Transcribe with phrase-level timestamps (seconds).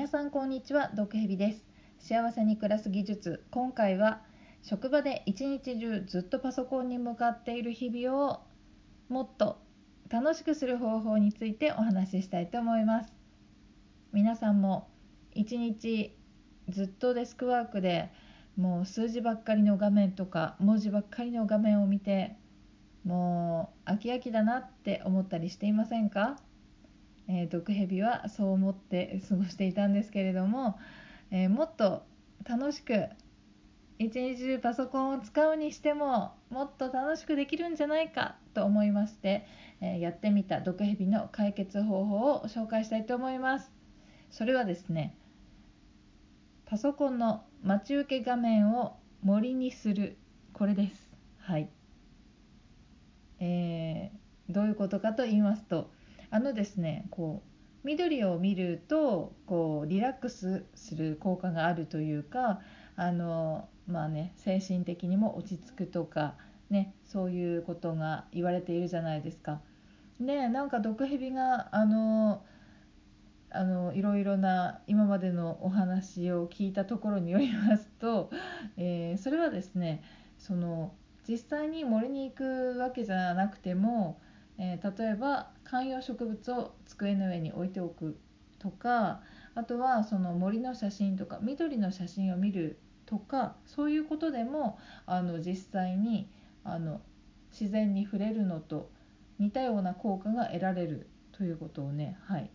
[0.00, 1.62] 皆さんこんにちは毒蛇です。
[1.98, 3.44] 幸せに暮らす技術。
[3.50, 4.22] 今回は
[4.62, 8.40] 職場で一日中ずっとパソコンに向かっている日々を
[9.10, 9.58] もっと
[10.08, 13.12] 楽しくする方法についてお話ししたいと思います。
[14.14, 14.88] 皆さんも
[15.34, 16.16] 一日
[16.70, 18.10] ずっとデスクワークで
[18.56, 22.38] もう数字ばっかりの画面とか文字ばっかりの画面を見て
[23.04, 26.38] もう飽き飽きだなって思ったりしていませんか？
[27.32, 30.76] えー、毒蛇はそう思って過ごしていたんですけれども、
[31.30, 32.02] えー、もっと
[32.44, 33.06] 楽しく
[34.00, 39.46] 一日中パソコンを使うにしてももっと楽しくできるんじゃないかと思いまして、
[39.80, 43.70] えー、やってみた毒蛇の解決方法を紹介したいと思います。
[44.32, 45.16] それはですね
[46.66, 50.16] パソコンの待ち受け画面を森にする
[50.52, 51.10] これです。
[51.38, 51.68] はい。
[53.38, 55.90] えー、どういうことかと言いますと
[56.30, 62.60] あのですねこう緑を見るとこうリラックスする効果があるというか
[62.96, 66.34] あのまあね精神的にも落ち着くとか
[66.68, 69.60] ねそういうことが言われているじゃないですか。
[70.20, 72.44] でなんか毒蛇があの
[73.50, 78.30] あのいろいろな今までのお話を聞いたところによりますと、
[78.76, 80.04] えー、それはですね
[80.38, 80.92] その
[81.26, 84.20] 実際に森に行くわけじゃなくても
[84.62, 88.18] えー、例えば観葉植物を机の上に置いておく
[88.58, 89.22] とか
[89.54, 96.28] あとはその森の写真とか緑の写真を見るとかそういうことでもあの実際に
[96.62, 97.00] あの
[97.50, 98.90] 自然に触れるのと
[99.38, 102.50] 似たような効果が得られるということをね、はい、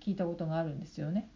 [0.00, 1.28] 聞いたことがあるんですよね。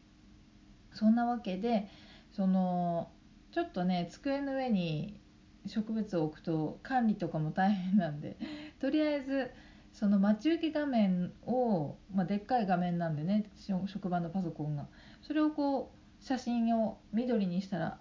[0.93, 1.89] そんなわけで
[2.31, 3.11] その
[3.51, 5.19] ちょっとね机の上に
[5.67, 8.37] 植物を置くと管理とかも大変なんで
[8.81, 9.51] とりあえず
[9.95, 13.49] その待ち受け画面を、まあ、でっかい画面なんでね
[13.87, 14.87] 職場のパソコンが
[15.23, 17.99] それをこう写真を緑にしたら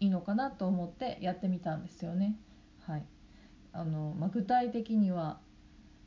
[0.00, 2.36] いいのかなと思ってやってみたんですよね。
[2.80, 3.04] はい
[3.72, 5.40] あのまあ、具体的には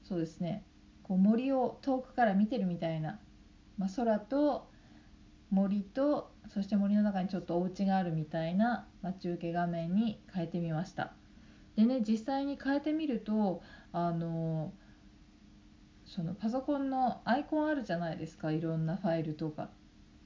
[0.04, 0.66] そうですね
[1.02, 3.20] こう森を遠くから見てるみたいな、
[3.78, 4.70] まあ、空と
[5.50, 11.14] 森とそして森の中にちょっとお家があるみたいな待ち受け画面に変えてみました。
[11.76, 14.74] でね実際に変えてみるとあの
[16.14, 19.70] そのパソコンのアイコンあるじゃないですかいろんなファイルとか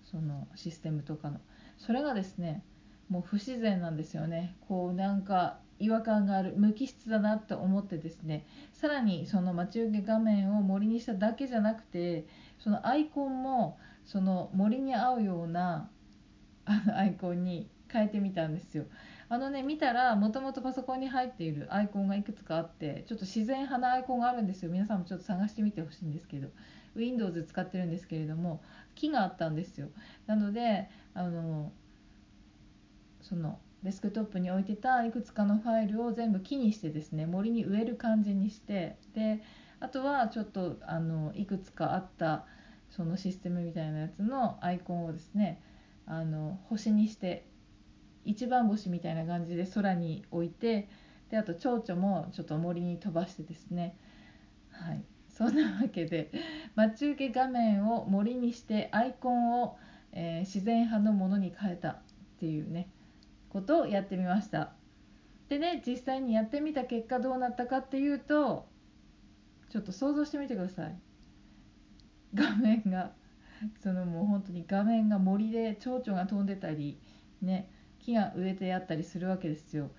[0.03, 1.39] そのシステムとかの。
[1.77, 2.61] それがですね
[3.07, 4.57] もう不自然なんですよね。
[4.67, 12.25] こうなんか違和感がある無機質だなと思ってですねさらにその待ち受け画面を森にしただけじゃなくて
[12.59, 15.89] そのアイコンもその森に合うような
[16.65, 18.85] あのアイコンに変えてみたんですよ。
[19.29, 24.71] あのね見たらもともとパソコンに入っているアイコンがいくつかあってちょっと自然派なアイコンがあるんですよ。
[24.71, 26.49] 皆さんもちょっと探してみてほしいんですけど。
[26.97, 28.61] Windows 使ってるんですけれども
[28.95, 29.89] 木があったんですよ。
[30.25, 31.71] なのであの
[33.21, 39.41] そのデスクトップに置いてたいくつかのファイルを全部木にしてですね森に植える感じにしてで
[39.79, 42.45] あとはちょっとあのいくつかあった
[42.89, 45.61] そのシステムみたいなやつのアイコンをですね
[46.07, 47.45] あの星にして
[48.27, 50.89] 一番星みたいな感じで空に置いて
[51.29, 53.97] であと蝶々もちょっと森に飛ばしてですね。
[54.71, 55.03] はい。
[55.29, 56.31] そんなわけで
[56.75, 59.77] 待ち受け画面を森にしてアイコンを、
[60.11, 61.97] えー、自然派のものに変えたっ
[62.39, 62.89] ていうね
[63.49, 64.73] ことをやってみました。
[65.47, 68.67] でね実際にやってみた結果どうなったかっていうと
[69.69, 70.97] ちょっと想像してみてください。
[72.33, 73.11] 画面が
[73.81, 76.99] そのもう本当に画面が森で蝶々が飛んでたり
[77.41, 77.69] ね
[78.07, 79.91] 木が植えてあったりするわけですよ。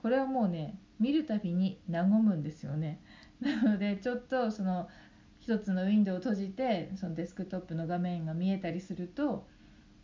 [0.00, 3.00] これはもうね見るたびに和むんですよね。
[3.40, 4.88] なのでちょっとその
[5.40, 9.46] 一つのウィンドウを閉じてそのデスクトップの画面が見えたりすると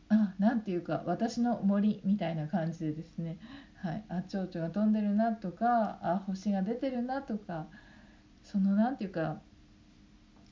[0.08, 3.38] あなんていうか私の森みたいな感じでですね、
[3.76, 7.68] はい、あ蝶々が飛んでるなとかあ星が出てるなとか
[8.42, 9.40] その何ていうか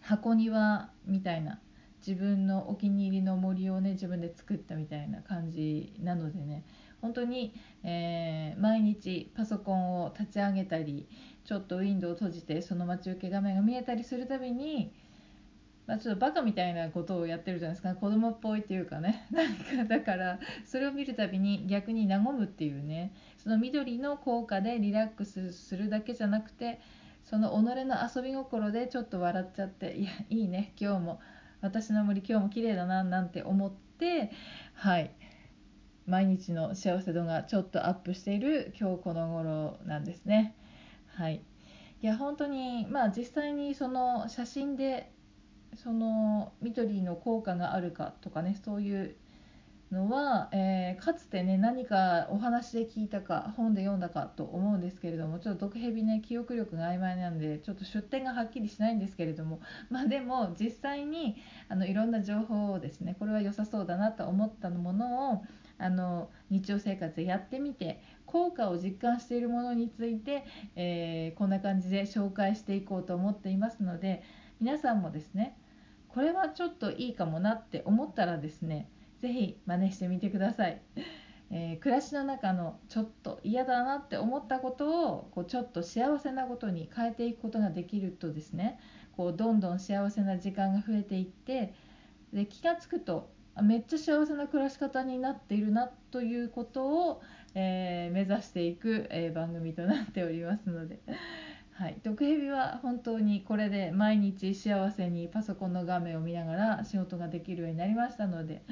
[0.00, 1.60] 箱庭みたいな
[2.06, 6.64] 自分のお気に入りの森をね自分で作ったみたいな感じなのでね
[7.00, 11.06] 本当に、えー、毎日パソコンを立ち上げたり
[11.44, 14.92] ちょっとウィンドウを閉じてその待ち受け画面が見えたりするたびに、
[15.86, 17.94] まあ、ちょっとバカみたいなことをやってるじゃないですか。
[17.94, 19.26] 子供っぽいっていうかね。
[19.32, 23.12] なんかだからそれを見るたびに逆に和むっていうね。
[23.38, 26.80] その緑の効果でリラックスするだけじゃなくて
[27.24, 30.72] その己の遊び心でちょっと笑っちゃっていやいいね。
[30.78, 31.20] 今日も
[31.60, 34.30] 私の森今日も綺麗だななんて思って
[34.74, 35.10] はい。
[36.10, 40.56] 毎日の幸せ度がちょっとアップしている今日この頃なんですね。
[41.14, 41.40] はい、
[42.02, 45.12] いや本当にまあ実際にその写真で
[45.76, 49.14] その緑の効果があるかとかねそういう
[49.92, 61.36] のは、えーかつてね何かお話で聞いたか本で読んだかと思うんですけれどもちょっと毒蛇ね記憶力が曖昧なんでちょっと出典がはっきりしないんですけれども まあでも実際に
[61.68, 65.44] あのいろんな情報をですねこれは良さそうだなと思ったものを
[65.80, 70.44] あの日常生活でやってみて効果を実感しているものについて、
[70.76, 74.22] えーこんな感じで紹介していこうと思っていますので
[74.60, 75.56] 皆さんもですね
[76.08, 78.90] これはちょっといいかもなって思ったらですね
[79.20, 80.82] 是非真似してみてください。
[81.50, 88.78] えー暮らしの中のちょっと嫌だなって思ったことをこうちょっと幸せなことに変えていくことができるとですね
[89.16, 91.74] こうどんどん幸せな時間が増えていって
[92.32, 93.30] で気が付くと
[93.62, 97.22] めっちゃ幸せな暮らし方になっているなということを、
[97.54, 101.00] えー目指していく、えー番組となっておりますので。
[101.72, 108.62] はい、毒蛇は本当にこれで毎日幸せにパソコンの画面を見ながら仕事ができるようになりましたので、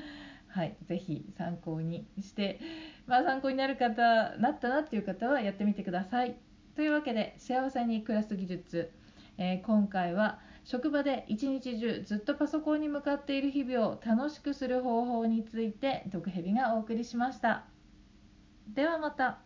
[0.48, 2.60] はい、ぜひ参考にして、
[3.06, 6.36] まあ、参考になる方なったなっていう方はやってみてください。
[6.76, 8.92] というわけで幸せに暮らす技術、
[9.38, 10.38] えー今回は
[10.68, 17.64] 職場で一日中ずっとパソコンに向かっている日々を楽しくする方法について毒蛇がお送りしました。
[18.74, 19.38] ではまた。